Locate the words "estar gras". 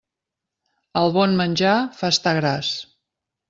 2.17-2.75